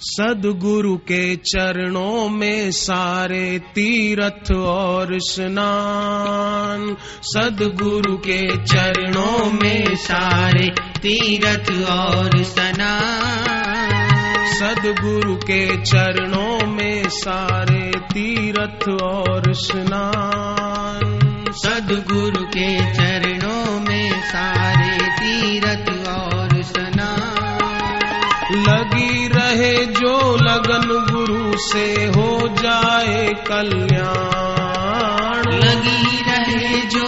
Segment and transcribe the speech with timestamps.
[0.00, 12.30] सदगुरु के चरणों में सारे तीर्थ और स्नान। सदगुरु के चरणों में सारे तीर्थ और
[12.42, 13.74] स्नान।
[14.54, 21.20] सदगुरु के चरणों में सारे तीर्थ और स्नान।
[21.52, 25.93] सदगुरु के चरणों में सारे तीर्थ
[30.04, 37.06] जो लगन गुरु से हो जाए कल्याण। लगी रहे जो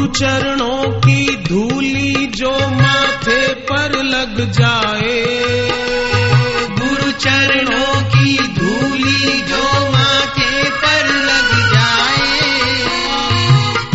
[0.00, 5.24] गुरु चरणों की धूली जो माथे पर लग जाए।
[6.78, 12.48] गुरु चरणों की धूली जो माथे पर लग जाए।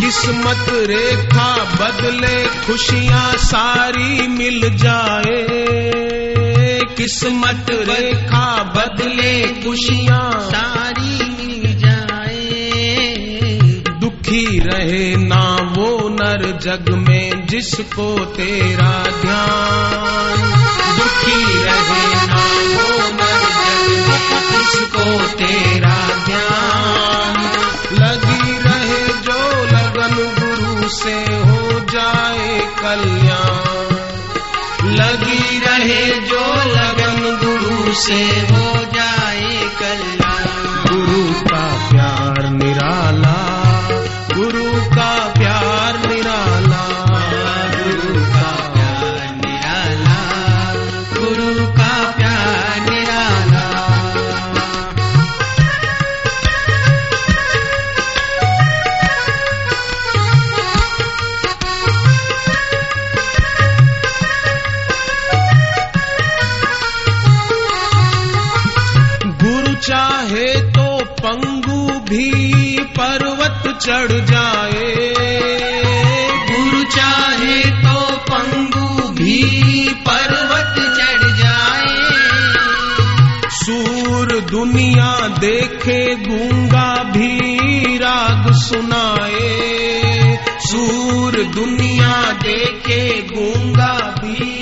[0.00, 5.46] किस्मत रेखा बदले खुशियाँ सारी मिल जाए।
[6.96, 12.26] किस्मत रेखा बदले खुशियाँ सारी मिल जाए।
[14.00, 15.45] दुखी रहे ना
[16.46, 20.38] जग में जिसको तेरा ध्यान
[20.98, 22.46] दुखी रहे ना
[23.12, 23.46] नर
[24.06, 27.42] जग जिसको तेरा ध्यान
[27.92, 33.96] लगी रहे, जो लगन गुरु से हो जाए कल्याण।
[34.92, 38.95] लगी रहे, जो लगन गुरु से हो जाए
[69.86, 72.30] चाहे तो पंगु भी
[72.98, 75.12] पर्वत चढ़ जाए।
[76.50, 79.42] गुरु चाहे तो पंगु भी
[80.08, 81.94] पर्वत चढ़ जाए।
[83.50, 89.54] सूर दुनिया देखे गूँगा भी राग सुनाए।
[90.66, 94.55] सूर दुनिया देखे गूँगा भी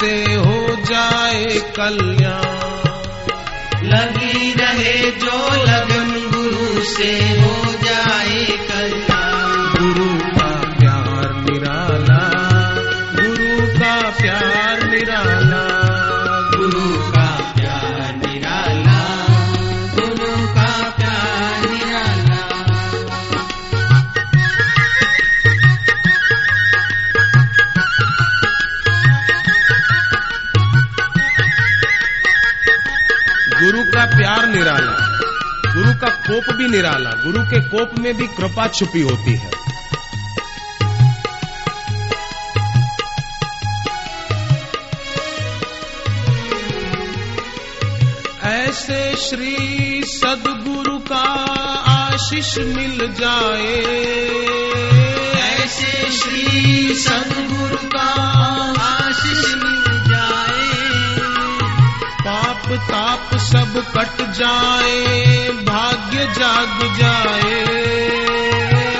[0.00, 1.44] से हो जाए
[1.76, 2.64] कल्याण।
[3.88, 7.93] लगी रहे जो लगन गुरु से हो जाए
[35.94, 39.64] का कोप भी निराला, गुरु के कोप में भी कृपा छुपी होती है।
[48.44, 51.24] ऐसे श्री सदगुरु का
[51.88, 53.82] आशीष मिल जाए।
[55.40, 58.08] ऐसे श्री सदगुरु का
[58.82, 59.83] आशीष मिल
[62.76, 67.64] ताप सब कट जाए, भाग्य जाग जाए।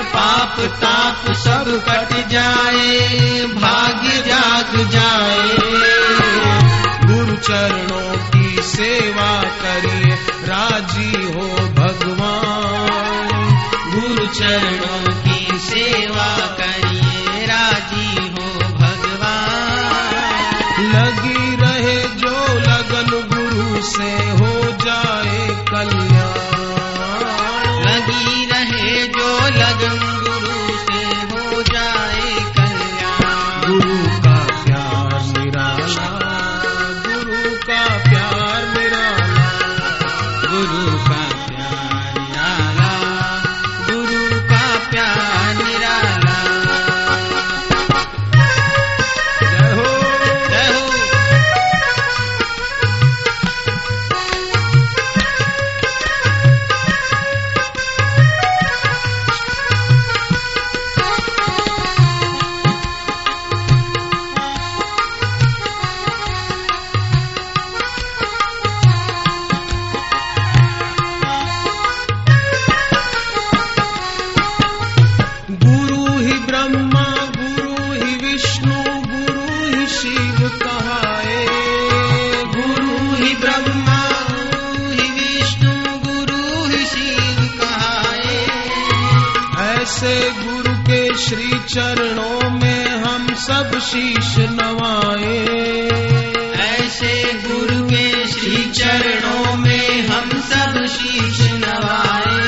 [0.03, 5.57] पाप ताप सब कट जाए, भाग्य जाग जाए।
[7.05, 11.54] गुरु चरणों की सेवा करिए, राज़ी हो
[91.25, 95.37] श्री चरणों में हम सब शीश नवाए।
[96.57, 102.47] ऐसे गुरु के श्री चरणों में हम सब शीश नवाए।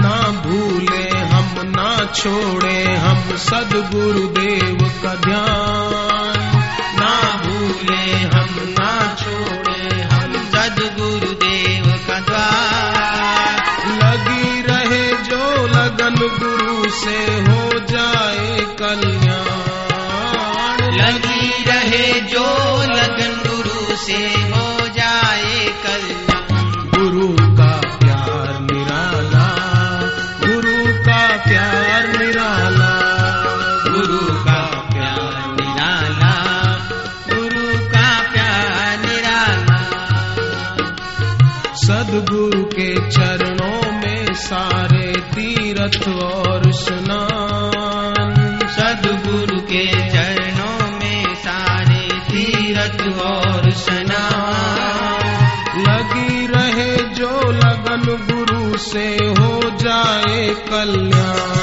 [0.00, 6.58] ना भूले हम ना छोड़े हम सदगुरुदेव का ध्यान।
[7.00, 12.61] ना भूले हम ना छोड़े हम सदगुरुदेव का द्वार
[15.82, 26.90] लगन गुरु से हो जाए कल्याण। लगी रहे जो लगन गुरु से हो जाए कल्याण।
[26.90, 29.48] गुरु का प्यार निराला
[30.46, 32.92] गुरु का प्यार निराला।
[33.90, 36.34] गुरु का प्यार निराला
[37.34, 39.84] गुरु का प्यार निराला।
[41.74, 53.70] सदगुरु के चरणों में सारे तीर्थ और स्नान। सदगुरु के चरणों में सारे तीर्थ और
[53.70, 55.12] स्नान।
[55.80, 61.61] लगी रहे जो लगन गुरु से हो जाए कल्याण।